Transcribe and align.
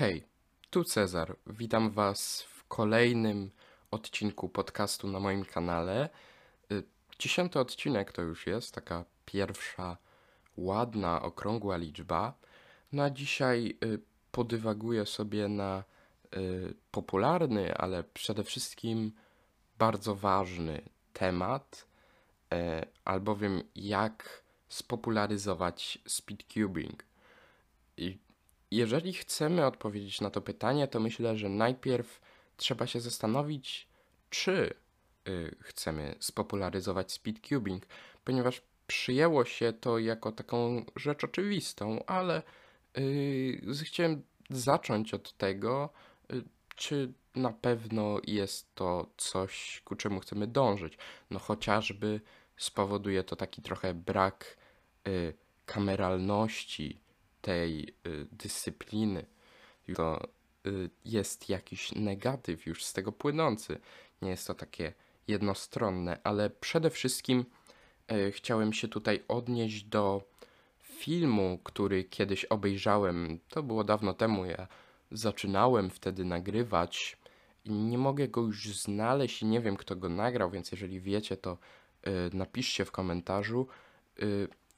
Hej, 0.00 0.24
tu 0.70 0.84
Cezar. 0.84 1.36
Witam 1.46 1.90
Was 1.90 2.42
w 2.42 2.64
kolejnym 2.64 3.50
odcinku 3.90 4.48
podcastu 4.48 5.08
na 5.08 5.20
moim 5.20 5.44
kanale. 5.44 6.08
Y, 6.72 6.82
Dziesiąty 7.18 7.58
odcinek 7.58 8.12
to 8.12 8.22
już 8.22 8.46
jest, 8.46 8.74
taka 8.74 9.04
pierwsza 9.26 9.96
ładna, 10.56 11.22
okrągła 11.22 11.76
liczba. 11.76 12.34
No 12.92 13.02
a 13.02 13.10
dzisiaj 13.10 13.78
y, 13.84 14.00
podywaguję 14.32 15.06
sobie 15.06 15.48
na 15.48 15.84
y, 16.36 16.74
popularny, 16.90 17.74
ale 17.74 18.04
przede 18.04 18.44
wszystkim 18.44 19.12
bardzo 19.78 20.14
ważny 20.14 20.82
temat, 21.12 21.86
e, 22.52 22.86
albowiem 23.04 23.62
jak 23.74 24.42
spopularyzować 24.68 25.98
speedcubing. 26.06 27.04
I 27.96 28.18
jeżeli 28.70 29.12
chcemy 29.12 29.66
odpowiedzieć 29.66 30.20
na 30.20 30.30
to 30.30 30.40
pytanie, 30.40 30.88
to 30.88 31.00
myślę, 31.00 31.36
że 31.36 31.48
najpierw 31.48 32.20
trzeba 32.56 32.86
się 32.86 33.00
zastanowić, 33.00 33.88
czy 34.30 34.74
y, 35.28 35.56
chcemy 35.60 36.14
spopularyzować 36.20 37.12
speedcubing, 37.12 37.86
ponieważ 38.24 38.62
przyjęło 38.86 39.44
się 39.44 39.72
to 39.72 39.98
jako 39.98 40.32
taką 40.32 40.84
rzecz 40.96 41.24
oczywistą, 41.24 42.04
ale 42.06 42.42
y, 42.98 43.62
chciałem 43.84 44.22
zacząć 44.50 45.14
od 45.14 45.32
tego, 45.32 45.90
y, 46.32 46.44
czy 46.76 47.12
na 47.34 47.52
pewno 47.52 48.20
jest 48.26 48.74
to 48.74 49.06
coś, 49.16 49.82
ku 49.84 49.96
czemu 49.96 50.20
chcemy 50.20 50.46
dążyć. 50.46 50.98
No 51.30 51.38
chociażby 51.38 52.20
spowoduje 52.56 53.24
to 53.24 53.36
taki 53.36 53.62
trochę 53.62 53.94
brak 53.94 54.56
y, 55.08 55.34
kameralności 55.66 57.00
tej 57.40 57.94
y, 58.06 58.26
dyscypliny. 58.32 59.26
To 59.94 60.28
y, 60.66 60.90
jest 61.04 61.48
jakiś 61.48 61.92
negatyw 61.92 62.66
już 62.66 62.84
z 62.84 62.92
tego 62.92 63.12
płynący. 63.12 63.78
Nie 64.22 64.30
jest 64.30 64.46
to 64.46 64.54
takie 64.54 64.92
jednostronne, 65.28 66.18
ale 66.24 66.50
przede 66.50 66.90
wszystkim 66.90 67.44
y, 68.12 68.32
chciałem 68.32 68.72
się 68.72 68.88
tutaj 68.88 69.24
odnieść 69.28 69.84
do 69.84 70.22
filmu, 70.82 71.58
który 71.64 72.04
kiedyś 72.04 72.44
obejrzałem. 72.44 73.38
To 73.48 73.62
było 73.62 73.84
dawno 73.84 74.14
temu. 74.14 74.44
Ja 74.44 74.66
zaczynałem 75.10 75.90
wtedy 75.90 76.24
nagrywać 76.24 77.20
nie 77.66 77.98
mogę 77.98 78.28
go 78.28 78.40
już 78.40 78.78
znaleźć 78.78 79.42
i 79.42 79.46
nie 79.46 79.60
wiem, 79.60 79.76
kto 79.76 79.96
go 79.96 80.08
nagrał, 80.08 80.50
więc 80.50 80.70
jeżeli 80.72 81.00
wiecie, 81.00 81.36
to 81.36 81.58
napiszcie 82.32 82.84
w 82.84 82.92
komentarzu. 82.92 83.66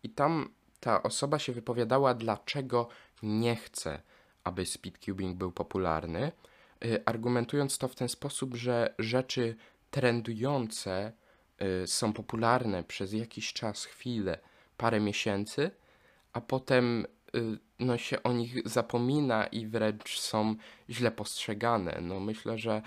I 0.02 0.10
tam 0.10 0.48
ta 0.82 1.02
osoba 1.02 1.38
się 1.38 1.52
wypowiadała, 1.52 2.14
dlaczego 2.14 2.88
nie 3.22 3.56
chce, 3.56 4.02
aby 4.44 4.66
speedcubing 4.66 5.38
był 5.38 5.52
popularny, 5.52 6.32
y, 6.84 7.02
argumentując 7.04 7.78
to 7.78 7.88
w 7.88 7.94
ten 7.94 8.08
sposób, 8.08 8.54
że 8.54 8.94
rzeczy 8.98 9.56
trendujące 9.90 11.12
y, 11.82 11.86
są 11.86 12.12
popularne 12.12 12.84
przez 12.84 13.12
jakiś 13.12 13.52
czas, 13.52 13.84
chwilę, 13.84 14.38
parę 14.76 15.00
miesięcy, 15.00 15.70
a 16.32 16.40
potem 16.40 17.06
y, 17.36 17.58
no, 17.78 17.98
się 17.98 18.22
o 18.22 18.32
nich 18.32 18.68
zapomina 18.68 19.46
i 19.46 19.66
wręcz 19.66 20.20
są 20.20 20.54
źle 20.90 21.10
postrzegane. 21.10 21.98
No, 22.00 22.20
myślę, 22.20 22.58
że 22.58 22.82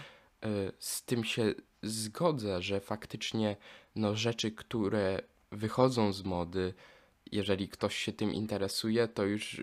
z 0.80 1.04
tym 1.04 1.24
się 1.24 1.54
zgodzę, 1.84 2.62
że 2.62 2.80
faktycznie 2.80 3.58
no, 3.96 4.16
rzeczy, 4.16 4.52
które 4.52 5.22
wychodzą 5.52 6.14
z 6.14 6.24
mody, 6.24 6.74
jeżeli 7.32 7.70
ktoś 7.70 7.96
się 7.96 8.14
tym 8.14 8.34
interesuje, 8.34 9.08
to 9.08 9.24
już 9.24 9.62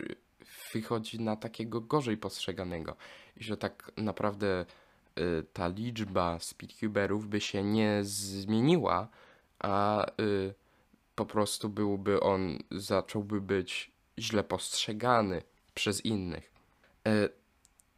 wychodzi 0.75 1.21
na 1.21 1.37
takiego 1.37 1.81
gorzej 1.81 2.17
postrzeganego. 2.17 2.97
I 3.37 3.45
że 3.45 3.57
tak 3.57 3.93
naprawdę 3.97 4.65
y, 5.19 5.45
ta 5.53 5.69
liczba 5.69 6.39
speedcuberów 6.39 7.29
by 7.29 7.41
się 7.41 7.63
nie 7.63 7.99
zmieniła, 8.03 9.09
a 9.59 10.07
y, 10.21 10.55
po 11.15 11.27
prostu 11.27 11.69
byłby 11.69 12.21
on, 12.21 12.59
zacząłby 12.71 13.41
być 13.41 13.91
źle 14.19 14.45
postrzegany 14.45 15.43
przez 15.75 16.05
innych. 16.05 16.53
Y, 17.09 17.29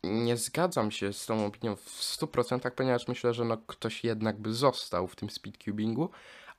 nie 0.05 0.37
zgadzam 0.37 0.91
się 0.91 1.13
z 1.13 1.27
tą 1.27 1.47
opinią 1.47 1.77
w 1.77 2.01
100%, 2.01 2.71
ponieważ 2.71 3.09
myślę, 3.09 3.35
że 3.35 3.45
no 3.45 3.57
ktoś 3.67 4.05
jednak 4.05 4.39
by 4.39 4.55
został 4.55 5.07
w 5.07 5.17
tym 5.17 5.31
speedcubingu, 5.31 6.11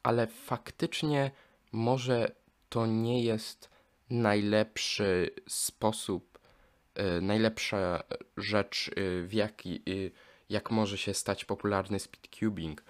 ale 0.03 0.27
faktycznie 0.27 1.31
może 1.71 2.31
to 2.75 2.85
nie 2.85 3.23
jest 3.23 3.69
najlepszy 4.09 5.29
sposób, 5.47 6.39
y, 7.17 7.21
najlepsza 7.21 8.03
rzecz, 8.37 8.87
y, 8.87 9.27
w 9.27 9.33
jaki, 9.33 9.81
y, 9.89 10.11
jak 10.49 10.71
może 10.71 10.97
się 10.97 11.13
stać 11.13 11.45
popularny 11.45 11.99
speedcubing. 11.99 12.83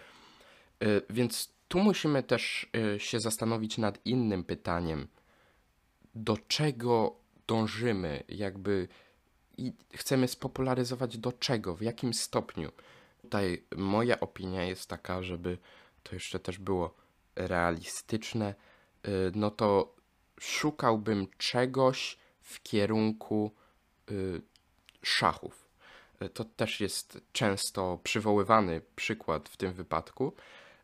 Więc 1.09 1.49
tu 1.67 1.79
musimy 1.79 2.23
też 2.23 2.69
się 2.97 3.19
zastanowić 3.19 3.77
nad 3.77 4.05
innym 4.05 4.43
pytaniem. 4.43 5.07
Do 6.15 6.37
czego 6.47 7.15
dążymy? 7.47 8.23
Jakby 8.29 8.87
i 9.57 9.73
chcemy 9.93 10.27
spopularyzować 10.27 11.17
do 11.17 11.31
czego? 11.31 11.75
W 11.75 11.81
jakim 11.81 12.13
stopniu? 12.13 12.71
Tutaj 13.21 13.63
moja 13.75 14.19
opinia 14.19 14.63
jest 14.63 14.89
taka, 14.89 15.23
żeby 15.23 15.57
to 16.03 16.15
jeszcze 16.15 16.39
też 16.39 16.57
było 16.57 16.95
realistyczne, 17.35 18.55
no 19.35 19.51
to 19.51 19.95
szukałbym 20.39 21.27
czegoś 21.37 22.17
w 22.41 22.63
kierunku 22.63 23.51
y, 24.11 24.41
szachów. 25.03 25.69
Y, 26.21 26.29
to 26.29 26.45
też 26.45 26.79
jest 26.81 27.21
często 27.31 27.99
przywoływany 28.03 28.81
przykład 28.95 29.49
w 29.49 29.57
tym 29.57 29.73
wypadku, 29.73 30.33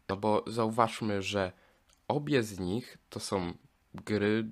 no 0.10 0.18
bo 0.18 0.44
zauważmy, 0.48 1.22
że 1.22 1.52
obie 2.08 2.44
z 2.44 2.60
nich 2.60 2.98
to 3.10 3.20
są 3.20 3.54
gry, 3.96 4.52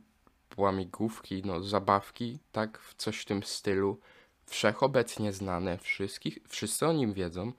łamigłówki, 0.57 1.41
no 1.46 1.63
zabawki, 1.63 2.40
tak, 2.51 2.80
w 2.80 2.96
coś 2.96 3.22
w 3.22 3.25
tym 3.25 3.44
stylu, 3.44 4.00
wszechobecnie 4.46 5.34
znane, 5.34 5.78
wszystkich, 5.78 6.38
wszyscy 6.47 6.88
o 6.88 6.94
nim 6.94 7.13
wiedzą. 7.13 7.51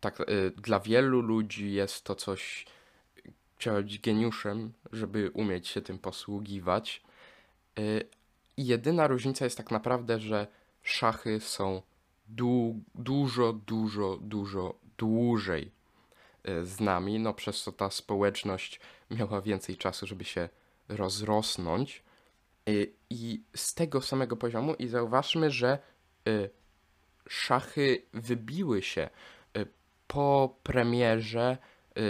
Tak, 0.00 0.18
dla 0.56 0.80
wielu 0.80 1.20
ludzi 1.20 1.72
jest 1.72 2.04
to 2.04 2.14
coś 2.14 2.66
trzeba 3.58 3.82
być 3.82 3.98
geniuszem, 3.98 4.72
żeby 4.92 5.30
umieć 5.30 5.68
się 5.68 5.82
tym 5.82 5.98
posługiwać. 5.98 7.02
Y, 7.78 8.08
jedyna 8.56 9.06
różnica 9.06 9.44
jest 9.44 9.56
tak 9.56 9.70
naprawdę, 9.70 10.20
że 10.20 10.46
szachy 10.82 11.40
są 11.40 11.82
du 12.28 12.80
dużo, 12.94 13.52
dużo, 13.52 14.18
dużo 14.20 14.74
dłużej 14.98 15.70
y, 16.48 16.64
z 16.66 16.80
nami, 16.80 17.18
no 17.18 17.34
przez 17.34 17.64
to 17.64 17.72
ta 17.72 17.90
społeczność 17.90 18.80
miała 19.10 19.42
więcej 19.42 19.76
czasu, 19.76 20.06
żeby 20.06 20.24
się 20.24 20.48
rozrosnąć. 20.88 22.02
Y, 22.68 22.92
I 23.10 23.42
z 23.54 23.74
tego 23.74 24.02
samego 24.02 24.36
poziomu 24.36 24.74
i 24.74 24.88
zauważmy, 24.88 25.50
że 25.50 25.78
szachy 27.28 28.02
wybiły 28.12 28.82
się 28.82 29.08
po 30.06 30.56
premierze 30.62 31.58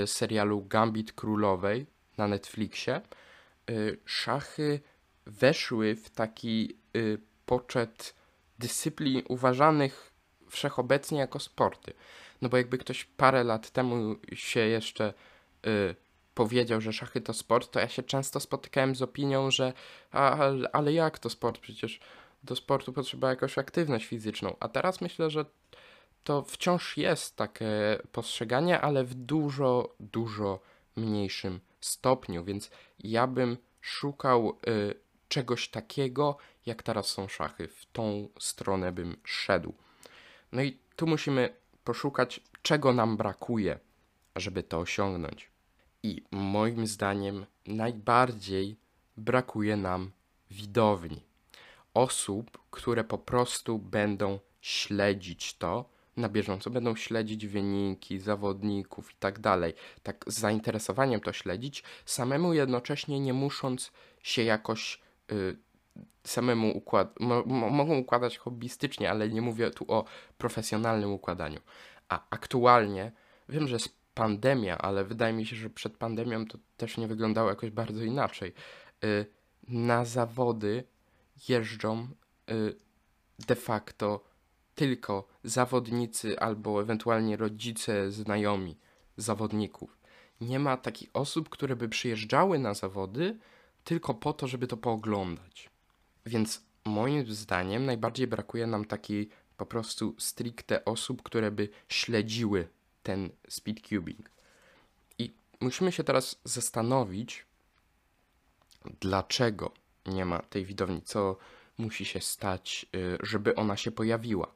serialu 0.06 0.64
Gambit 0.68 1.12
Królowej 1.12 1.86
na 2.18 2.28
Netflixie, 2.28 3.00
y, 3.70 3.98
szachy 4.04 4.80
weszły 5.26 5.96
w 5.96 6.10
taki 6.10 6.76
y, 6.96 7.18
poczet 7.46 8.14
dyscyplin 8.58 9.22
uważanych 9.28 10.12
wszechobecnie 10.50 11.18
jako 11.18 11.40
sporty. 11.40 11.92
No 12.42 12.48
bo 12.48 12.56
jakby 12.56 12.78
ktoś 12.78 13.04
parę 13.04 13.44
lat 13.44 13.70
temu 13.70 14.16
się 14.32 14.60
jeszcze 14.60 15.14
powiedział, 16.34 16.80
że 16.80 16.92
szachy 16.92 17.20
to 17.20 17.32
sport, 17.32 17.70
to 17.70 17.80
ja 17.80 17.88
się 17.88 18.02
często 18.02 18.40
spotykałem 18.40 18.96
z 18.96 19.02
opinią, 19.02 19.50
że 19.50 19.72
a, 20.12 20.38
ale 20.72 20.92
jak 20.92 21.18
to 21.18 21.30
sport? 21.30 21.58
Przecież 21.58 22.00
do 22.44 22.56
sportu 22.56 22.92
potrzeba 22.92 23.30
jakąś 23.30 23.58
aktywność 23.58 24.06
fizyczną. 24.06 24.56
A 24.60 24.68
teraz 24.68 25.00
myślę, 25.00 25.30
że 25.30 25.44
to 26.26 26.42
wciąż 26.42 26.96
jest 26.96 27.36
takie 27.36 27.98
postrzeganie, 28.12 28.80
ale 28.80 29.04
w 29.04 29.14
dużo, 29.14 29.94
dużo 30.00 30.60
mniejszym 30.96 31.60
stopniu, 31.80 32.44
więc 32.44 32.70
ja 32.98 33.26
bym 33.26 33.56
szukał 33.80 34.58
y, 34.68 34.94
czegoś 35.28 35.68
takiego, 35.68 36.36
jak 36.66 36.82
teraz 36.82 37.06
są 37.08 37.28
szachy. 37.28 37.68
W 37.68 37.86
tą 37.92 38.28
stronę 38.38 38.92
bym 38.92 39.16
szedł. 39.24 39.74
No 40.52 40.62
i 40.62 40.78
tu 40.96 41.06
musimy 41.06 41.54
poszukać, 41.84 42.40
czego 42.62 42.92
nam 42.92 43.16
brakuje, 43.16 43.78
żeby 44.36 44.62
to 44.62 44.78
osiągnąć. 44.78 45.50
I 46.02 46.22
moim 46.30 46.86
zdaniem 46.86 47.46
najbardziej 47.66 48.76
brakuje 49.16 49.76
nam 49.76 50.12
widowni. 50.50 51.22
Osób, 51.94 52.58
które 52.70 53.04
po 53.04 53.18
prostu 53.18 53.78
będą 53.78 54.38
śledzić 54.60 55.54
to, 55.54 55.95
na 56.16 56.28
bieżąco, 56.28 56.70
będą 56.70 56.96
śledzić 56.96 57.46
wyniki 57.46 58.18
zawodników 58.18 59.12
i 59.12 59.14
tak 59.18 59.38
dalej. 59.38 59.74
Tak 60.02 60.24
z 60.26 60.38
zainteresowaniem 60.38 61.20
to 61.20 61.32
śledzić, 61.32 61.82
samemu 62.04 62.54
jednocześnie 62.54 63.20
nie 63.20 63.32
musząc 63.32 63.92
się 64.22 64.42
jakoś 64.42 65.00
y, 65.32 65.56
samemu 66.24 66.76
układ, 66.76 67.20
mo, 67.20 67.42
mo, 67.46 67.70
mogą 67.70 67.98
układać 67.98 68.38
hobbystycznie, 68.38 69.10
ale 69.10 69.28
nie 69.28 69.42
mówię 69.42 69.70
tu 69.70 69.84
o 69.88 70.04
profesjonalnym 70.38 71.12
układaniu. 71.12 71.60
A 72.08 72.26
aktualnie 72.30 73.12
wiem, 73.48 73.68
że 73.68 73.74
jest 73.74 73.96
pandemia, 74.14 74.78
ale 74.78 75.04
wydaje 75.04 75.32
mi 75.32 75.46
się, 75.46 75.56
że 75.56 75.70
przed 75.70 75.96
pandemią 75.96 76.46
to 76.46 76.58
też 76.76 76.96
nie 76.96 77.08
wyglądało 77.08 77.48
jakoś 77.48 77.70
bardzo 77.70 78.04
inaczej. 78.04 78.52
Y, 79.04 79.26
na 79.68 80.04
zawody 80.04 80.84
jeżdżą 81.48 82.08
y, 82.50 82.76
de 83.46 83.54
facto 83.54 84.24
tylko 84.76 85.28
zawodnicy 85.44 86.40
albo 86.40 86.82
ewentualnie 86.82 87.36
rodzice, 87.36 88.12
znajomi 88.12 88.76
zawodników. 89.16 89.96
Nie 90.40 90.58
ma 90.58 90.76
takich 90.76 91.10
osób, 91.12 91.48
które 91.48 91.76
by 91.76 91.88
przyjeżdżały 91.88 92.58
na 92.58 92.74
zawody 92.74 93.38
tylko 93.84 94.14
po 94.14 94.32
to, 94.32 94.46
żeby 94.46 94.66
to 94.66 94.76
pooglądać. 94.76 95.70
Więc 96.26 96.62
moim 96.84 97.34
zdaniem 97.34 97.86
najbardziej 97.86 98.26
brakuje 98.26 98.66
nam 98.66 98.84
takiej 98.84 99.28
po 99.56 99.66
prostu 99.66 100.14
stricte 100.18 100.84
osób, 100.84 101.22
które 101.22 101.50
by 101.50 101.68
śledziły 101.88 102.68
ten 103.02 103.30
speedcubing. 103.48 104.30
I 105.18 105.34
musimy 105.60 105.92
się 105.92 106.04
teraz 106.04 106.40
zastanowić, 106.44 107.46
dlaczego 109.00 109.72
nie 110.06 110.24
ma 110.24 110.38
tej 110.38 110.64
widowni, 110.64 111.02
co 111.02 111.36
musi 111.78 112.04
się 112.04 112.20
stać, 112.20 112.86
y, 112.96 113.18
żeby 113.22 113.54
ona 113.54 113.76
się 113.76 113.90
pojawiła. 113.90 114.55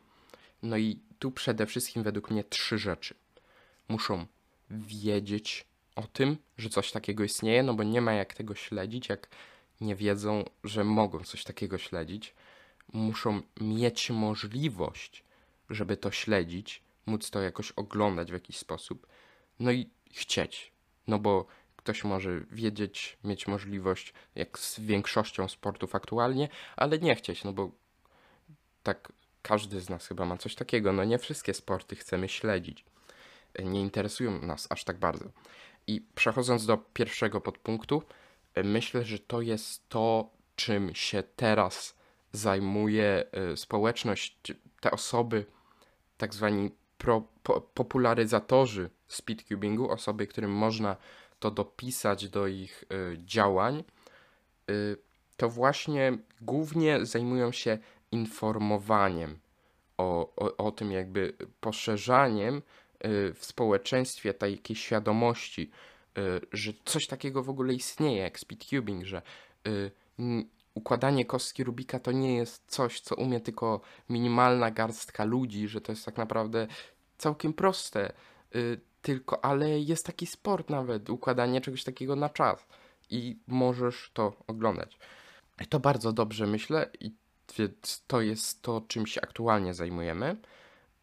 No 0.63 0.77
i 0.77 0.99
tu 1.19 1.31
przede 1.31 1.67
wszystkim 1.67 2.03
według 2.03 2.31
mnie 2.31 2.45
trzy 2.45 2.79
rzeczy. 2.79 3.15
Muszą 3.89 4.27
wiedzieć 4.71 5.65
o 5.97 6.03
tym, 6.03 6.37
że 6.59 6.69
coś 6.69 6.93
takiego 6.93 7.25
istnieje, 7.25 7.63
no 7.63 7.75
bo 7.75 7.83
nie 7.83 8.01
ma 8.01 8.13
jak 8.13 8.35
tego 8.35 8.55
śledzić, 8.55 9.09
jak 9.09 9.29
nie 9.81 9.97
wiedzą, 9.97 10.45
że 10.65 10.85
mogą 10.85 11.25
coś 11.25 11.45
takiego 11.45 11.79
śledzić. 11.79 12.35
Muszą 12.93 13.43
mieć 13.61 14.11
możliwość, 14.11 15.25
żeby 15.71 15.97
to 15.97 16.11
śledzić, 16.11 16.83
móc 17.07 17.31
to 17.31 17.41
jakoś 17.41 17.73
oglądać 17.73 18.31
w 18.31 18.35
jakiś 18.35 18.57
sposób, 18.57 19.07
no 19.61 19.71
i 19.73 19.91
chcieć. 20.13 20.73
No 21.07 21.19
bo 21.19 21.47
ktoś 21.77 22.05
może 22.05 22.41
wiedzieć, 22.51 23.19
mieć 23.25 23.47
możliwość, 23.47 24.13
jak 24.35 24.59
z 24.59 24.81
większością 24.81 25.49
sportów 25.49 25.95
aktualnie, 25.95 26.49
ale 26.77 26.99
nie 26.99 27.15
chcieć, 27.15 27.45
no 27.45 27.53
bo 27.53 27.71
tak 28.83 29.13
każdy 29.43 29.81
z 29.81 29.91
nas 29.91 30.07
chyba 30.07 30.25
ma 30.25 30.37
coś 30.37 30.55
takiego. 30.55 30.93
No 30.93 31.05
nie 31.05 31.19
wszystkie 31.19 31.55
sporty 31.55 31.97
chcemy 31.97 32.29
śledzić. 32.29 32.85
Nie 33.65 33.81
interesują 33.81 34.41
nas 34.41 34.67
aż 34.71 34.85
tak 34.85 34.99
bardzo. 34.99 35.25
I 35.87 36.01
przechodząc 36.15 36.67
do 36.67 36.77
pierwszego 36.77 37.41
podpunktu, 37.41 38.03
myślę, 38.65 39.05
że 39.05 39.19
to 39.19 39.41
jest 39.41 39.89
to, 39.89 40.31
czym 40.57 40.95
się 40.95 41.23
teraz 41.37 41.95
zajmuje 42.33 43.25
y, 43.53 43.57
społeczność, 43.57 44.53
te 44.81 44.91
osoby, 44.91 45.47
tak 46.19 46.35
zwani 46.35 46.71
pro, 46.99 47.23
po, 47.43 47.61
popularyzatorzy 47.61 48.91
speedcubingu, 49.09 49.91
osoby, 49.91 50.27
którym 50.27 50.51
można 50.53 50.97
to 51.39 51.51
dopisać 51.51 52.29
do 52.29 52.47
ich 52.47 52.85
działań, 53.25 53.85
to 55.37 55.49
właśnie 55.49 56.19
głównie 56.41 57.07
zajmują 57.07 57.53
się 57.53 57.79
informowaniem 58.13 59.39
o, 59.99 60.35
o, 60.37 60.57
o 60.57 60.71
tym, 60.71 60.93
jakby 60.93 61.33
poszerzaniem 61.61 62.57
y, 62.57 63.35
w 63.35 63.45
społeczeństwie 63.45 64.35
takiej 64.35 64.77
świadomości, 64.77 65.71
y, 66.19 66.41
że 66.53 66.73
coś 66.85 67.07
takiego 67.07 67.43
w 67.43 67.51
ogóle 67.51 67.75
istnieje, 67.75 68.23
jak 68.23 68.39
speedcubing, 68.39 69.05
że 69.05 69.23
y, 69.69 69.91
układanie 70.75 71.25
kostki 71.25 71.65
Rubika 71.65 71.99
to 71.99 72.13
nie 72.13 72.37
jest 72.37 72.63
coś, 72.67 73.01
co 73.01 73.15
umie 73.15 73.41
tylko 73.41 73.81
minimalna 74.09 74.71
garstka 74.71 75.25
ludzi, 75.25 75.69
że 75.69 75.81
to 75.81 75.93
jest 75.93 76.05
tak 76.05 76.17
naprawdę 76.17 76.67
całkiem 77.19 77.53
proste, 77.53 78.13
tylko, 79.03 79.45
ale 79.45 79.81
jest 79.81 80.07
taki 80.07 80.27
sport 80.27 80.71
nawet, 80.71 81.11
układanie 81.11 81.61
czegoś 81.61 81.85
takiego 81.85 82.17
na 82.17 82.29
czas 82.29 82.67
i 83.11 83.39
możesz 83.47 84.11
to 84.15 84.37
oglądać. 84.47 84.99
To 85.69 85.81
bardzo 85.81 86.13
dobrze 86.13 86.47
myślę 86.47 86.91
i 87.01 87.15
więc 87.57 88.05
to 88.07 88.21
jest 88.21 88.63
to, 88.63 88.83
czym 88.89 89.07
się 89.07 89.21
aktualnie 89.21 89.75
zajmujemy. 89.75 90.37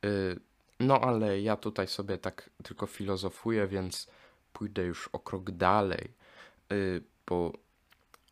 Y, 0.05 0.39
no 0.79 1.01
ale 1.01 1.41
ja 1.41 1.55
tutaj 1.57 1.87
sobie 1.87 2.17
tak 2.17 2.49
tylko 2.63 2.87
filozofuję, 2.87 3.67
więc 3.67 4.07
pójdę 4.53 4.83
już 4.83 5.07
o 5.07 5.19
krok 5.19 5.51
dalej, 5.51 6.13
y, 6.71 7.03
bo 7.27 7.53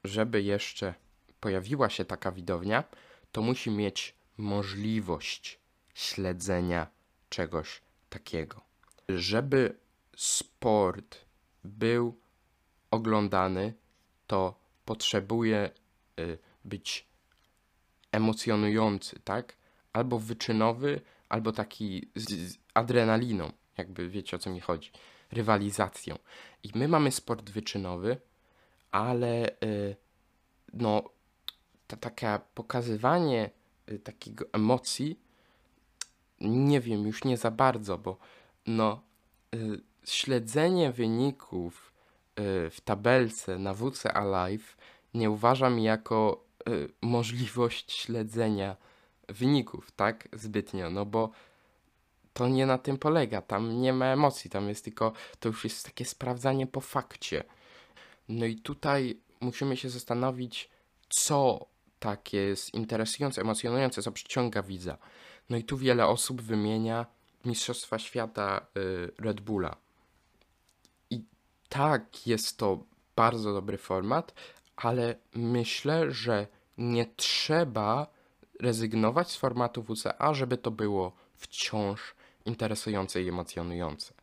żeby 0.04 0.42
jeszcze 0.42 0.94
pojawiła 1.40 1.90
się 1.90 2.06
taka 2.06 2.32
widownia, 2.32 2.84
to 3.32 3.42
musi 3.42 3.72
mieć 3.72 4.16
możliwość 4.38 5.60
śledzenia 5.94 6.88
czegoś 7.30 7.82
takiego. 8.10 8.62
Żeby 9.10 9.78
sport 10.18 11.18
był 11.64 12.20
oglądany, 12.92 13.74
to 14.28 14.60
potrzebuje 14.86 15.70
y, 16.20 16.38
być 16.66 17.08
emocjonujący, 18.16 19.20
tak? 19.24 19.56
Albo 19.94 20.20
wyczynowy, 20.20 21.02
albo 21.30 21.52
taki 21.52 22.10
z, 22.16 22.30
z 22.30 22.58
adrenaliną, 22.74 23.52
jakby 23.78 24.10
wiecie 24.10 24.36
o 24.38 24.40
co 24.40 24.50
mi 24.50 24.60
chodzi, 24.60 24.92
rywalizacją. 25.32 26.18
I 26.64 26.70
my 26.76 26.88
mamy 26.88 27.12
sport 27.12 27.50
wyczynowy, 27.50 28.18
ale 28.92 29.50
y, 29.64 29.96
no, 30.74 31.04
ta, 31.88 31.98
takie 31.98 32.40
pokazywanie 32.54 33.50
y, 33.92 34.00
takiego 34.00 34.46
emocji, 34.54 35.20
nie 36.42 36.82
wiem, 36.82 37.08
już 37.08 37.24
nie 37.24 37.38
za 37.38 37.52
bardzo, 37.52 37.98
bo 37.98 38.18
no, 38.68 39.02
y, 39.56 39.82
śledzenie 40.06 40.92
wyników 40.92 41.94
y, 42.40 42.70
w 42.70 42.82
tabelce 42.82 43.60
na 43.60 43.74
WC 43.74 44.18
Alive 44.18 44.78
nie 45.14 45.30
uważam 45.30 45.80
jako 45.80 46.45
y, 46.70 46.90
możliwość 47.02 47.92
śledzenia 47.92 48.76
wyników, 49.30 49.92
tak? 49.92 50.28
Zbytnio, 50.34 50.90
no 50.90 51.06
bo 51.06 51.32
to 52.34 52.48
nie 52.48 52.66
na 52.66 52.78
tym 52.78 52.98
polega. 52.98 53.42
Tam 53.42 53.82
nie 53.82 53.94
ma 53.94 54.06
emocji, 54.06 54.50
tam 54.50 54.70
jest 54.70 54.84
tylko, 54.84 55.14
to 55.40 55.50
już 55.50 55.64
jest 55.64 55.86
takie 55.86 56.06
sprawdzanie 56.06 56.68
po 56.68 56.82
fakcie. 56.82 57.44
No 58.30 58.46
i 58.46 58.56
tutaj 58.56 59.20
musimy 59.42 59.78
się 59.78 59.90
zastanowić, 59.90 60.70
co 61.10 61.66
takie 62.00 62.38
jest 62.38 62.74
interesujące, 62.74 63.42
emocjonujące, 63.42 64.02
co 64.02 64.12
przyciąga 64.12 64.64
widza. 64.64 64.98
No 65.50 65.58
i 65.58 65.64
tu 65.64 65.78
wiele 65.78 66.08
osób 66.08 66.42
wymienia 66.42 67.06
Mistrzostwa 67.46 68.00
Świata 68.00 68.66
y, 68.78 69.12
Red 69.20 69.42
Bulla. 69.42 69.75
I 71.10 71.24
tak, 71.70 72.28
jest 72.28 72.58
to 72.58 72.84
bardzo 73.16 73.54
dobry 73.54 73.78
format, 73.78 74.34
ale 74.75 75.16
myślę, 75.34 76.12
że 76.12 76.48
nie 76.77 77.05
trzeba 77.15 78.08
rezygnować 78.60 79.32
z 79.32 79.36
formatu 79.36 79.84
WCA, 79.84 80.34
żeby 80.34 80.58
to 80.58 80.72
było 80.72 81.12
wciąż 81.36 82.15
interesujące 82.46 83.22
i 83.22 83.29
emocjonujące. 83.29 84.13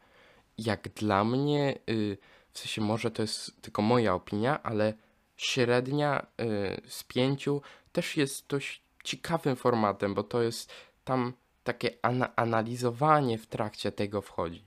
Jak 0.58 0.88
dla 0.88 1.24
mnie, 1.24 1.78
y, 1.88 2.18
w 2.52 2.58
sensie 2.58 2.80
może 2.80 3.10
to 3.10 3.22
jest 3.22 3.62
tylko 3.62 3.82
moja 3.82 4.14
opinia, 4.14 4.62
ale 4.62 4.94
średnia 5.36 6.26
y, 6.40 6.80
z 6.88 7.04
pięciu 7.04 7.62
też 7.92 8.16
jest 8.16 8.46
dość 8.46 8.82
ciekawym 9.04 9.56
formatem, 9.56 10.14
bo 10.14 10.22
to 10.22 10.42
jest 10.42 10.72
tam 11.04 11.32
takie 11.64 11.90
ana 12.02 12.36
analizowanie 12.36 13.38
w 13.38 13.46
trakcie 13.46 13.92
tego 13.92 14.20
wchodzi. 14.20 14.64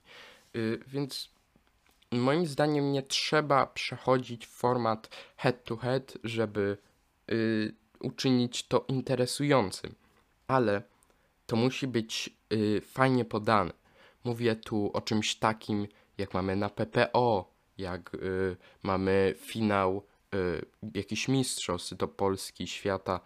Y, 0.56 0.80
więc 0.86 1.30
moim 2.10 2.46
zdaniem 2.46 2.92
nie 2.92 3.02
trzeba 3.02 3.66
przechodzić 3.66 4.46
w 4.46 4.50
format 4.50 5.08
head 5.36 5.64
to 5.64 5.76
head, 5.76 6.18
żeby 6.24 6.78
y, 7.32 7.74
uczynić 8.00 8.62
to 8.62 8.84
interesującym, 8.88 9.94
ale 10.46 10.82
to 11.46 11.56
musi 11.56 11.86
być 11.86 12.30
y, 12.52 12.80
fajnie 12.80 13.24
podane. 13.24 13.72
Mówię 14.24 14.56
tu 14.56 14.90
o 14.92 15.00
czymś 15.00 15.34
takim, 15.36 15.86
jak 16.18 16.34
mamy 16.34 16.56
na 16.56 16.70
PPO, 16.70 17.52
jak 17.78 18.14
y, 18.14 18.56
mamy 18.82 19.34
finał 19.38 20.02
y, 20.34 20.66
jakiś 20.94 21.28
mistrzostw 21.28 21.94
do 21.94 22.08
Polski, 22.08 22.66
świata, 22.66 23.20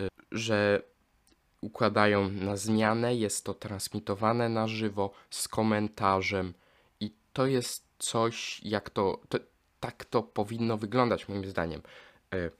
y, 0.00 0.08
że 0.32 0.82
układają 1.60 2.30
na 2.30 2.56
zmianę, 2.56 3.14
jest 3.14 3.44
to 3.44 3.54
transmitowane 3.54 4.48
na 4.48 4.68
żywo 4.68 5.10
z 5.30 5.48
komentarzem 5.48 6.54
i 7.00 7.12
to 7.32 7.46
jest 7.46 7.88
coś, 7.98 8.60
jak 8.64 8.90
to, 8.90 9.20
to 9.28 9.38
tak 9.80 10.04
to 10.04 10.22
powinno 10.22 10.76
wyglądać 10.76 11.28
moim 11.28 11.44
zdaniem. 11.46 11.82
Y, 12.34 12.50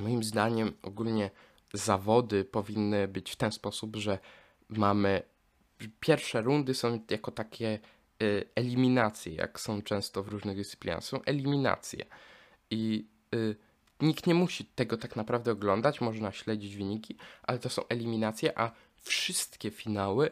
moim 0.00 0.24
zdaniem 0.24 0.72
ogólnie 0.82 1.30
zawody 1.72 2.44
powinny 2.44 3.08
być 3.08 3.30
w 3.30 3.36
ten 3.36 3.52
sposób, 3.52 3.96
że 3.96 4.18
mamy 4.68 5.22
pierwsze 6.00 6.42
rundy 6.42 6.74
są 6.74 7.00
jako 7.10 7.30
takie 7.30 7.78
y, 8.22 8.44
eliminacje, 8.54 9.34
jak 9.34 9.60
są 9.60 9.82
często 9.82 10.22
w 10.22 10.28
różnych 10.28 10.56
dyscyplinach. 10.56 11.04
Są 11.04 11.22
eliminacje. 11.22 12.04
I 12.70 13.06
y, 13.34 13.56
nikt 14.00 14.26
nie 14.26 14.34
musi 14.34 14.64
tego 14.64 14.96
tak 14.96 15.16
naprawdę 15.16 15.52
oglądać, 15.52 16.00
można 16.00 16.32
śledzić 16.32 16.76
wyniki, 16.76 17.16
ale 17.42 17.58
to 17.58 17.68
są 17.68 17.82
eliminacje, 17.88 18.58
a 18.58 18.72
wszystkie 18.96 19.70
finały 19.70 20.30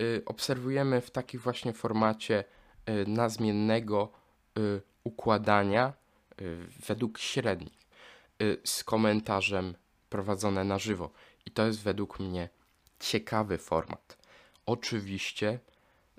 y, 0.00 0.22
obserwujemy 0.26 1.00
w 1.00 1.10
takim 1.10 1.40
właśnie 1.40 1.72
formacie 1.72 2.44
y, 2.88 3.06
nazmiennego 3.06 4.12
y, 4.58 4.80
układania 5.04 5.92
y, 6.40 6.66
według 6.86 7.18
średnich 7.18 7.83
z 8.64 8.84
komentarzem 8.84 9.74
prowadzone 10.10 10.64
na 10.64 10.78
żywo. 10.78 11.10
I 11.46 11.50
to 11.50 11.66
jest 11.66 11.82
według 11.82 12.20
mnie 12.20 12.48
ciekawy 13.00 13.58
format. 13.58 14.18
Oczywiście 14.66 15.58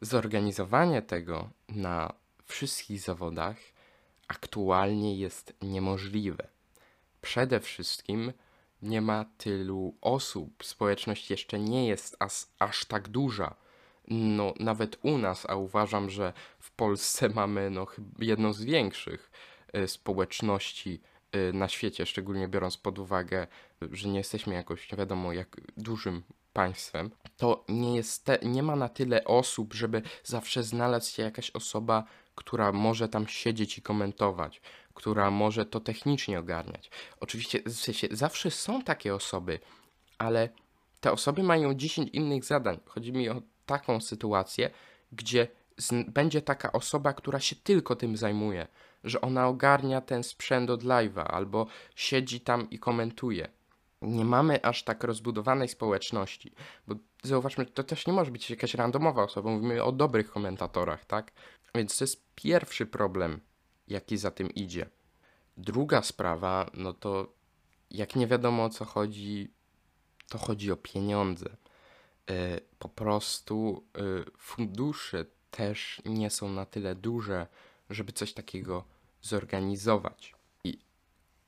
zorganizowanie 0.02 1.02
tego 1.02 1.50
na 1.70 2.14
wszystkich 2.46 3.00
zawodach 3.00 3.58
aktualnie 4.28 5.16
jest 5.16 5.54
niemożliwe. 5.62 6.48
Przede 7.22 7.60
wszystkim 7.60 8.34
nie 8.82 9.02
ma 9.02 9.26
tylu 9.38 9.96
osób, 10.02 10.64
społeczność 10.64 11.32
jeszcze 11.32 11.60
nie 11.60 11.88
jest 11.88 12.18
aż 12.60 12.86
tak 12.86 13.08
duża. 13.08 13.56
No, 14.08 14.54
nawet 14.60 14.98
u 15.02 15.18
nas, 15.18 15.46
a 15.50 15.56
uważam, 15.56 16.10
że 16.10 16.34
w 16.60 16.72
Polsce 16.72 17.30
mamy 17.40 17.70
no, 17.70 17.88
jedną 18.20 18.54
z 18.54 18.64
większych 18.64 19.32
y, 19.78 19.88
społeczności 19.88 21.02
y, 21.04 21.15
na 21.54 21.70
świecie, 21.70 22.06
szczególnie 22.06 22.48
biorąc 22.48 22.77
pod 22.77 23.00
uwagę, 23.00 23.48
że 23.92 24.10
nie 24.10 24.18
jesteśmy 24.18 24.54
jakoś 24.54 24.92
nie 24.92 24.98
wiadomo 24.98 25.34
jak 25.34 25.62
dużym 25.77 26.24
państwem, 26.54 27.12
to 27.38 27.65
nie, 27.70 27.96
jest 27.96 28.25
te, 28.25 28.39
nie 28.44 28.63
ma 28.63 28.75
na 28.75 28.89
tyle 28.89 29.25
osób, 29.25 29.74
żeby 29.74 30.01
zawsze 30.24 30.63
znalazł 30.63 31.12
się 31.12 31.24
jakaś 31.24 31.51
osoba, 31.51 32.04
która 32.36 32.72
może 32.72 33.10
tam 33.10 33.27
siedzieć 33.27 33.77
i 33.77 33.82
komentować, 33.82 34.62
która 34.94 35.32
może 35.32 35.65
to 35.65 35.80
technicznie 35.80 36.39
ogarniać. 36.39 36.89
Oczywiście 37.20 37.60
w 37.65 37.74
sensie, 37.74 38.08
zawsze 38.12 38.51
są 38.51 38.82
takie 38.82 39.15
osoby, 39.15 39.60
ale 40.18 40.50
te 41.01 41.12
osoby 41.12 41.44
mają 41.44 41.74
10 41.74 42.10
innych 42.10 42.46
zadań. 42.46 42.80
Chodzi 42.86 43.13
mi 43.13 43.30
o 43.30 43.42
taką 43.65 44.01
sytuację, 44.01 44.70
gdzie 45.12 45.48
będzie 46.08 46.42
taka 46.42 46.72
osoba, 46.72 47.13
która 47.13 47.39
się 47.39 47.56
tylko 47.56 47.96
tym 47.96 48.18
zajmuje, 48.18 48.68
że 49.06 49.22
ona 49.22 49.48
ogarnia 49.48 50.02
ten 50.02 50.24
sprzęt 50.24 50.70
od 50.70 50.84
live'a 50.84 51.26
albo 51.28 51.68
siedzi 51.96 52.42
tam 52.42 52.70
i 52.70 52.80
komentuje 52.80 53.48
nie 54.02 54.26
mamy 54.26 54.64
aż 54.64 54.84
tak 54.84 55.04
rozbudowanej 55.04 55.68
społeczności, 55.68 56.52
bo 56.88 56.96
zauważmy, 57.24 57.66
to 57.66 57.84
też 57.84 58.08
nie 58.08 58.14
może 58.14 58.32
być 58.32 58.50
jakaś 58.50 58.74
randomowa 58.74 59.24
osoba, 59.24 59.50
mówimy 59.50 59.84
o 59.84 59.92
dobrych 59.92 60.32
komentatorach, 60.32 61.06
tak? 61.06 61.32
Więc 61.76 61.98
to 61.98 62.04
jest 62.04 62.26
pierwszy 62.36 62.86
problem, 62.86 63.42
jaki 63.88 64.18
za 64.18 64.32
tym 64.32 64.52
idzie. 64.52 64.90
Druga 65.58 66.02
sprawa, 66.02 66.70
no 66.74 66.94
to 66.94 67.34
jak 67.92 68.16
nie 68.16 68.28
wiadomo 68.28 68.66
o 68.66 68.70
co 68.70 68.86
chodzi, 68.86 69.52
to 70.30 70.38
chodzi 70.38 70.72
o 70.72 70.76
pieniądze. 70.76 71.50
E, 72.30 72.62
po 72.80 72.90
prostu 72.90 73.86
e, 73.98 74.02
fundusze 74.38 75.26
też 75.52 76.02
nie 76.06 76.30
są 76.30 76.50
na 76.50 76.66
tyle 76.66 76.96
duże, 76.96 77.48
żeby 77.90 78.12
coś 78.12 78.34
takiego 78.34 78.84
zorganizować 79.25 80.36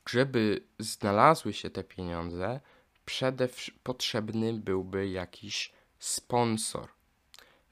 żeby 0.10 0.63
znalazły 0.79 1.53
się 1.53 1.69
te 1.69 1.84
pieniądze, 1.84 2.60
przede 3.05 3.50
potrzebny 3.84 4.53
byłby 4.53 5.10
jakiś 5.10 5.72
sponsor. 6.00 6.89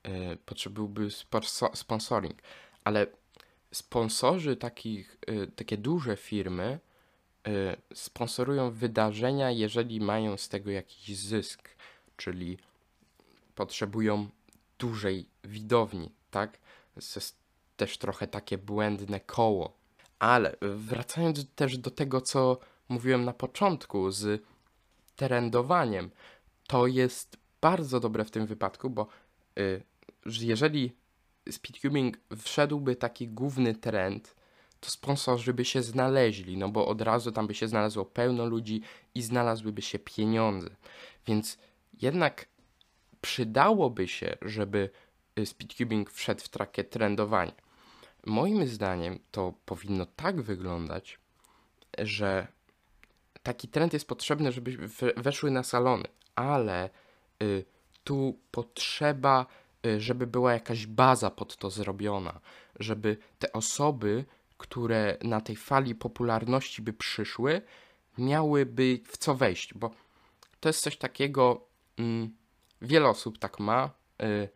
Yy, 0.03 0.38
potrzebowałby 0.45 1.07
sponsoring, 1.74 2.41
ale 2.83 3.07
sponsorzy 3.71 4.55
takich, 4.55 5.17
yy, 5.27 5.47
takie 5.47 5.77
duże 5.77 6.17
firmy 6.17 6.79
yy, 7.47 7.53
sponsorują 7.93 8.71
wydarzenia, 8.71 9.51
jeżeli 9.51 10.01
mają 10.01 10.38
z 10.38 10.50
tego 10.50 10.71
jakiś 10.71 11.17
zysk, 11.17 11.69
czyli 12.17 12.57
potrzebują 13.55 14.29
dużej 14.79 15.29
widowni, 15.43 16.12
tak? 16.31 16.57
To 16.93 17.00
jest 17.00 17.38
też 17.77 17.97
trochę 17.97 18.27
takie 18.27 18.57
błędne 18.57 19.19
koło 19.19 19.85
ale 20.25 20.55
wracając 20.62 21.53
też 21.55 21.77
do 21.77 21.91
tego, 21.91 22.22
co 22.22 22.58
mówiłem 22.89 23.25
na 23.25 23.34
początku 23.34 24.12
z 24.12 24.44
trendowaniem, 25.15 26.12
to 26.67 26.88
jest 26.88 27.38
bardzo 27.62 28.00
dobre 28.00 28.25
w 28.25 28.32
tym 28.32 28.46
wypadku, 28.46 28.89
bo 28.89 29.08
y, 29.60 29.84
jeżeli 30.25 30.96
speedcubing 31.50 32.17
wszedłby 32.38 32.96
taki 32.96 33.27
główny 33.27 33.75
trend, 33.75 34.36
to 34.79 34.89
sponsorzy 34.89 35.53
by 35.53 35.65
się 35.65 35.82
znaleźli, 35.82 36.58
no 36.58 36.70
bo 36.70 36.88
od 36.88 37.01
razu 37.01 37.32
tam 37.32 37.48
by 37.48 37.53
się 37.53 37.67
znalazło 37.67 38.05
pełno 38.05 38.46
ludzi 38.46 38.82
i 39.15 39.22
znalazłyby 39.22 39.82
się 39.82 40.00
pieniądze. 40.00 40.70
Więc 41.27 41.58
jednak 42.01 42.48
przydałoby 43.22 44.08
się, 44.08 44.38
żeby 44.41 44.89
y, 45.39 45.46
speedcubing 45.46 46.12
wszedł 46.12 46.41
w 46.41 46.50
trakie 46.50 46.84
trendowania. 46.84 47.64
Moim 48.25 48.67
zdaniem 48.67 49.20
to 49.32 49.53
powinno 49.65 50.05
tak 50.05 50.41
wyglądać, 50.41 51.20
że 51.98 52.48
taki 53.44 53.67
trend 53.67 53.94
jest 53.94 54.08
potrzebny, 54.08 54.51
żeby 54.51 54.89
weszły 55.17 55.51
na 55.51 55.63
salony, 55.63 56.03
ale 56.36 56.89
y, 57.44 57.65
tu 58.03 58.39
potrzeba, 58.51 59.46
y, 59.86 60.01
żeby 60.01 60.27
była 60.27 60.53
jakaś 60.53 60.88
baza 60.88 61.32
pod 61.32 61.58
to 61.58 61.70
zrobiona, 61.70 62.39
żeby 62.79 63.17
te 63.39 63.53
osoby, 63.53 64.25
które 64.58 65.17
na 65.24 65.41
tej 65.41 65.55
fali 65.55 65.96
popularności 65.96 66.82
by 66.82 66.94
przyszły, 66.94 67.62
miałyby 68.17 69.00
w 69.08 69.17
co 69.17 69.36
wejść, 69.36 69.74
bo 69.74 69.91
to 70.60 70.70
jest 70.70 70.82
coś 70.82 70.98
takiego, 70.98 71.67
mm, 71.98 72.36
wiele 72.82 73.10
osób 73.10 73.38
tak 73.39 73.60
ma. 73.60 73.89
Y, 74.24 74.50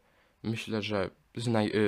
myślę, 0.44 0.82
że 0.82 1.06
y, 1.06 1.10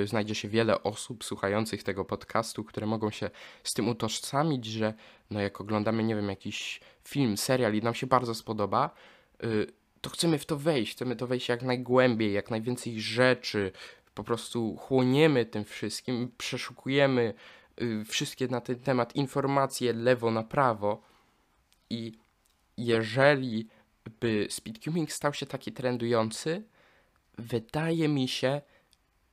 znajdzie 0.05 0.35
się 0.35 0.47
wiele 0.47 0.83
osób 0.83 1.23
słuchających 1.23 1.83
tego 1.83 2.05
podcastu, 2.05 2.63
które 2.63 2.87
mogą 2.87 3.11
się 3.11 3.29
z 3.63 3.73
tym 3.73 3.89
utożsamić, 3.89 4.65
że 4.65 4.93
no 5.29 5.41
jak 5.41 5.61
oglądamy, 5.61 6.03
nie 6.03 6.15
wiem, 6.15 6.29
jakiś 6.29 6.79
film, 7.03 7.37
serial 7.37 7.73
i 7.73 7.81
nam 7.81 7.93
się 7.93 8.07
bardzo 8.07 8.35
spodoba, 8.35 8.89
y, 9.43 9.67
to 10.01 10.09
chcemy 10.09 10.37
w 10.37 10.45
to 10.45 10.57
wejść, 10.57 10.91
chcemy 10.93 11.15
to 11.15 11.27
wejść 11.27 11.49
jak 11.49 11.63
najgłębiej, 11.63 12.33
jak 12.33 12.51
najwięcej 12.51 13.01
rzeczy, 13.01 13.71
po 14.13 14.23
prostu 14.23 14.75
chłoniemy 14.77 15.45
tym 15.45 15.65
wszystkim, 15.65 16.31
przeszukujemy 16.37 17.33
y, 17.81 18.05
wszystkie 18.05 18.47
na 18.47 18.61
ten 18.61 18.79
temat 18.79 19.15
informacje 19.15 19.93
lewo 19.93 20.31
na 20.31 20.43
prawo 20.43 21.01
i 21.89 22.19
jeżeli 22.77 23.67
by 24.19 24.47
speedcubing 24.49 25.11
stał 25.11 25.33
się 25.33 25.45
taki 25.45 25.71
trendujący, 25.71 26.63
wydaje 27.37 28.07
mi 28.07 28.27
się, 28.27 28.61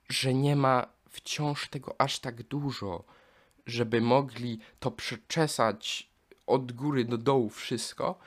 że 0.09 0.35
nie 0.35 0.57
ma 0.57 0.87
wciąż 1.09 1.69
tego 1.69 2.01
aż 2.01 2.19
tak 2.19 2.43
dużo, 2.43 3.05
żeby 3.67 4.01
mogli 4.01 4.59
to 4.81 4.91
przeczesać 4.91 6.11
od 6.47 6.73
góry 6.73 7.05
do 7.05 7.19
dołu 7.19 7.51
wszystko 7.51 8.19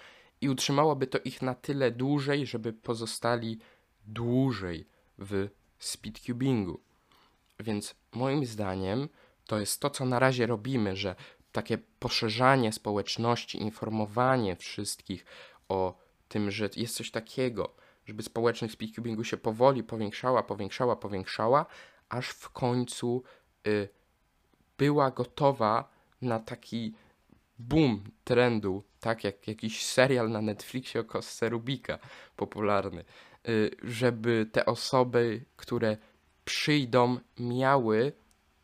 i 0.41 0.49
utrzymałoby 0.49 1.07
to 1.07 1.19
ich 1.19 1.41
na 1.41 1.55
tyle 1.55 1.91
dłużej, 1.91 2.45
żeby 2.45 2.73
pozostali 2.73 3.59
dłużej 4.05 4.87
w 5.17 5.49
speedcubingu. 5.79 6.79
Więc 7.59 7.95
moim 8.11 8.45
zdaniem 8.45 9.09
to 9.45 9.59
jest 9.59 9.81
to, 9.81 9.89
co 9.89 10.05
na 10.05 10.19
razie 10.19 10.45
robimy, 10.45 10.95
że 10.95 11.15
takie 11.51 11.77
poszerzanie 11.77 12.71
społeczności, 12.71 13.61
informowanie 13.61 14.55
wszystkich 14.55 15.25
o 15.69 15.97
tym, 16.27 16.51
że 16.51 16.69
jest 16.75 16.95
coś 16.95 17.11
takiego, 17.11 17.75
żeby 18.11 18.23
społeczność 18.23 18.73
speedcubingu 18.73 19.23
się 19.23 19.37
powoli 19.37 19.83
powiększała, 19.83 20.43
powiększała, 20.43 20.95
powiększała, 20.95 21.65
aż 22.09 22.29
w 22.29 22.49
końcu 22.49 23.23
y, 23.67 23.89
była 24.77 25.11
gotowa 25.11 25.89
na 26.21 26.39
taki 26.39 26.93
boom 27.59 28.03
trendu, 28.23 28.83
tak 28.99 29.23
jak 29.23 29.47
jakiś 29.47 29.85
serial 29.85 30.29
na 30.29 30.41
Netflixie 30.41 31.01
o 31.01 31.03
kostce 31.03 31.49
Rubika 31.49 31.99
popularny, 32.35 33.03
y, 33.49 33.71
żeby 33.83 34.49
te 34.51 34.65
osoby, 34.65 35.45
które 35.55 35.97
przyjdą, 36.45 37.19
miały 37.39 38.13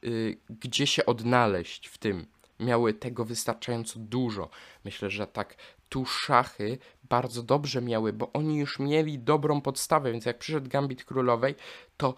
y, 0.03 0.37
gdzie 0.49 0.87
się 0.87 1.05
odnaleźć 1.05 1.87
w 1.87 1.97
tym, 1.97 2.25
miały 2.59 2.93
tego 2.93 3.25
wystarczająco 3.25 3.99
dużo. 3.99 4.49
Myślę, 4.85 5.09
że 5.09 5.27
tak 5.27 5.55
tu 5.89 6.05
szachy 6.05 6.77
bardzo 7.03 7.43
dobrze 7.43 7.81
miały, 7.81 8.13
bo 8.13 8.33
oni 8.33 8.57
już 8.57 8.79
mieli 8.79 9.19
dobrą 9.19 9.61
podstawę, 9.61 10.11
więc 10.11 10.25
jak 10.25 10.37
przyszedł 10.37 10.69
Gambit 10.69 11.05
Królowej, 11.05 11.55
to 11.97 12.15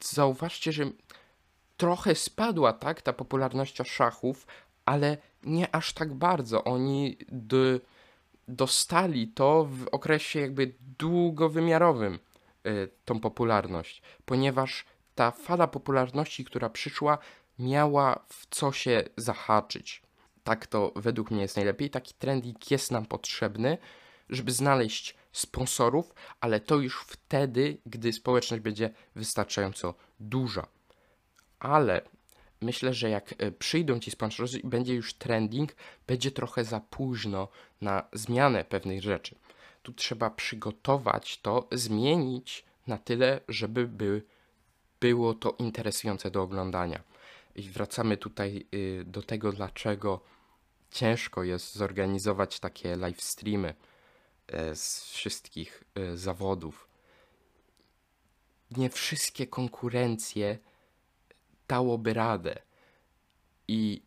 zauważcie, 0.00 0.72
że 0.72 0.90
trochę 1.76 2.14
spadła, 2.14 2.72
tak, 2.72 3.02
ta 3.02 3.12
popularność 3.12 3.76
szachów, 3.84 4.46
ale 4.84 5.16
nie 5.42 5.74
aż 5.74 5.92
tak 5.92 6.14
bardzo. 6.14 6.64
Oni 6.64 7.18
dostali 8.48 9.28
to 9.28 9.64
w 9.64 9.88
okresie 9.92 10.40
jakby 10.40 10.74
długowymiarowym, 10.98 12.18
y, 12.66 12.88
tą 13.04 13.20
popularność, 13.20 14.02
ponieważ 14.24 14.84
ta 15.14 15.30
fala 15.30 15.66
popularności, 15.66 16.44
która 16.44 16.70
przyszła, 16.70 17.18
miała 17.58 18.24
w 18.28 18.46
co 18.50 18.72
się 18.72 19.04
zahaczyć. 19.16 20.05
Tak 20.46 20.66
to 20.66 20.92
według 20.96 21.30
mnie 21.30 21.42
jest 21.42 21.56
najlepiej. 21.56 21.90
Taki 21.90 22.14
trending 22.14 22.70
jest 22.70 22.90
nam 22.90 23.06
potrzebny, 23.06 23.78
żeby 24.28 24.52
znaleźć 24.52 25.14
sponsorów, 25.32 26.14
ale 26.40 26.60
to 26.60 26.76
już 26.76 27.04
wtedy, 27.08 27.78
gdy 27.86 28.12
społeczność 28.12 28.62
będzie 28.62 28.90
wystarczająco 29.14 29.94
duża. 30.20 30.66
Ale 31.58 32.02
myślę, 32.60 32.94
że 32.94 33.10
jak 33.10 33.34
e, 33.38 33.52
przyjdą 33.52 34.00
ci 34.00 34.10
sponsorzy 34.10 34.58
i 34.58 34.66
będzie 34.66 34.94
już 34.94 35.14
trending, 35.14 35.72
będzie 36.06 36.30
trochę 36.30 36.64
za 36.64 36.80
późno 36.80 37.48
na 37.80 38.08
zmianę 38.12 38.64
pewnych 38.64 39.02
rzeczy. 39.02 39.34
Tu 39.82 39.92
trzeba 39.92 40.30
przygotować 40.30 41.38
to, 41.38 41.68
zmienić 41.72 42.64
na 42.86 42.98
tyle, 42.98 43.40
żeby 43.48 43.86
by 43.86 44.22
było 45.00 45.34
to 45.34 45.54
interesujące 45.58 46.30
do 46.30 46.42
oglądania. 46.42 47.00
I 47.56 47.62
wracamy 47.62 48.16
tutaj 48.16 48.66
y, 48.74 49.04
do 49.06 49.22
tego, 49.22 49.52
dlaczego 49.52 50.35
ciężko 50.96 51.44
jest 51.44 51.74
zorganizować 51.74 52.60
takie 52.60 52.96
live 52.96 53.22
streamy 53.22 53.74
e, 54.46 54.76
z 54.76 55.04
wszystkich 55.04 55.84
e, 55.94 56.16
zawodów. 56.16 56.88
Nie 58.70 58.90
wszystkie 58.90 59.46
konkurencje 59.46 60.58
dałoby 61.68 62.14
radę. 62.14 62.62
I 63.68 64.02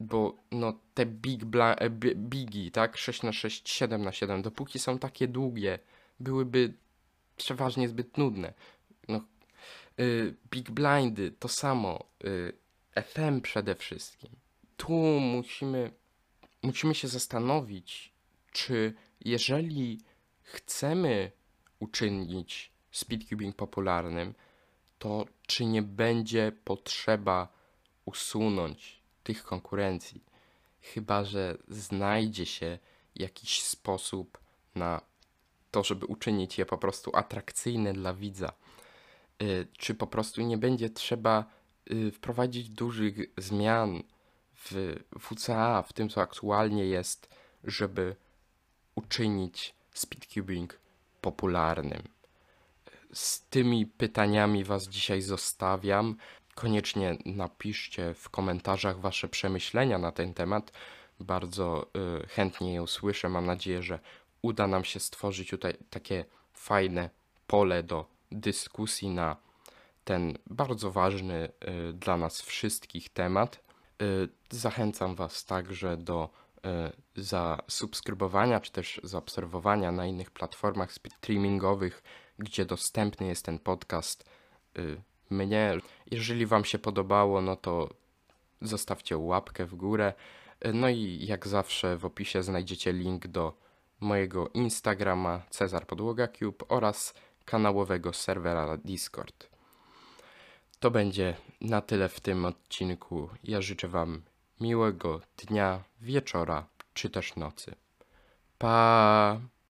bo 0.00 0.36
no 0.50 0.72
te 0.94 1.06
big 1.06 1.44
bla, 1.44 1.74
e, 1.74 1.90
bi- 1.90 2.16
bigi, 2.16 2.70
tak? 2.70 2.96
6 2.96 3.22
na 3.22 3.32
6 3.32 3.68
7 3.68 4.02
na 4.04 4.12
7 4.12 4.42
dopóki 4.42 4.78
są 4.78 4.98
takie 4.98 5.28
długie, 5.28 5.78
byłyby 6.20 6.74
przeważnie 7.36 7.88
zbyt 7.88 8.18
nudne. 8.18 8.52
No, 9.08 9.20
y, 10.00 10.34
big 10.50 10.70
blindy 10.70 11.30
to 11.30 11.48
samo, 11.48 12.04
y, 12.24 12.52
FM 13.02 13.40
przede 13.40 13.74
wszystkim. 13.74 14.30
Tu 14.76 14.92
musimy, 15.20 15.90
musimy 16.62 16.94
się 16.94 17.08
zastanowić, 17.08 18.12
czy 18.52 18.94
jeżeli 19.20 20.00
chcemy 20.42 21.32
uczynić 21.78 22.72
speedcubing 22.90 23.56
popularnym, 23.56 24.34
to 24.98 25.26
czy 25.46 25.64
nie 25.64 25.82
będzie 25.82 26.52
potrzeba 26.64 27.48
usunąć 28.04 29.02
tych 29.22 29.44
konkurencji. 29.44 30.24
Chyba, 30.80 31.24
że 31.24 31.58
znajdzie 31.68 32.46
się 32.46 32.78
jakiś 33.14 33.62
sposób 33.62 34.38
na 34.74 35.00
to, 35.70 35.84
żeby 35.84 36.06
uczynić 36.06 36.58
je 36.58 36.66
po 36.66 36.78
prostu 36.78 37.16
atrakcyjne 37.16 37.92
dla 37.92 38.14
widza. 38.14 38.52
Y, 39.42 39.66
Czy 39.78 39.94
po 39.94 40.06
prostu 40.06 40.42
nie 40.42 40.58
będzie 40.58 40.90
trzeba 40.90 41.44
y, 41.90 42.10
wprowadzić 42.10 42.68
dużych 42.68 43.18
zmian 43.38 44.02
w 44.64 44.96
WCA, 45.20 45.82
w 45.82 45.92
tym 45.92 46.08
co 46.08 46.20
aktualnie 46.20 46.84
jest, 46.84 47.28
żeby 47.64 48.16
uczynić 48.94 49.74
speedcubing 49.94 50.78
popularnym. 51.20 52.02
Z 53.12 53.40
tymi 53.40 53.86
pytaniami 53.86 54.64
Was 54.64 54.88
dzisiaj 54.88 55.22
zostawiam. 55.22 56.16
Koniecznie 56.54 57.18
napiszcie 57.24 58.14
w 58.14 58.30
komentarzach 58.30 59.00
Wasze 59.00 59.28
przemyślenia 59.28 59.98
na 59.98 60.12
ten 60.12 60.34
temat. 60.34 60.72
Bardzo 61.20 61.86
y, 62.22 62.26
chętnie 62.26 62.74
je 62.74 62.82
usłyszę. 62.82 63.28
Mam 63.28 63.46
nadzieję, 63.46 63.82
że 63.82 63.98
uda 64.42 64.66
nam 64.66 64.84
się 64.84 65.00
stworzyć 65.00 65.50
tutaj 65.50 65.74
takie 65.90 66.24
fajne 66.52 67.10
pole 67.46 67.82
do 67.82 68.06
dyskusji 68.32 69.10
na 69.10 69.36
ten 70.04 70.38
bardzo 70.46 70.90
ważny 70.90 71.48
y, 71.90 71.92
dla 71.92 72.16
nas 72.16 72.42
wszystkich 72.42 73.08
temat. 73.08 73.71
Y, 74.02 74.28
Zachęcam 74.50 75.14
Was 75.14 75.44
także 75.44 75.96
do 75.96 76.30
y, 77.16 77.22
zasubskrybowania 77.22 78.60
czy 78.60 78.72
też 78.72 79.00
zaobserwowania 79.04 79.92
na 79.92 80.06
innych 80.06 80.30
platformach 80.30 80.92
streamingowych, 80.92 82.02
gdzie 82.38 82.64
dostępny 82.64 83.26
jest 83.26 83.44
ten 83.44 83.58
podcast 83.58 84.24
y, 84.78 85.02
mnie. 85.30 85.78
Jeżeli 86.10 86.46
Wam 86.46 86.64
się 86.64 86.78
podobało, 86.78 87.40
no 87.40 87.56
to 87.56 87.88
zostawcie 88.62 89.18
łapkę 89.18 89.66
w 89.66 89.74
górę. 89.74 90.14
No 90.74 90.88
i 90.88 91.26
jak 91.26 91.48
zawsze 91.48 91.96
w 91.96 92.04
opisie 92.04 92.42
znajdziecie 92.42 92.92
link 92.92 93.26
do 93.26 93.52
mojego 94.00 94.48
Instagrama 94.48 95.42
Cezar 95.50 95.86
Podłoga 95.86 96.28
Cube 96.28 96.64
oraz 96.68 97.14
kanałowego 97.44 98.12
serwera 98.12 98.76
Discord. 98.76 99.51
To 100.82 100.90
będzie 100.90 101.36
na 101.60 101.80
tyle 101.80 102.08
w 102.08 102.20
tym 102.20 102.44
odcinku. 102.44 103.28
Ja 103.44 103.60
życzę 103.60 103.88
Wam 103.88 104.22
miłego 104.60 105.20
dnia, 105.36 105.82
wieczora 106.00 106.66
czy 106.94 107.10
też 107.10 107.36
nocy. 107.36 107.74
Pa! 108.58 109.40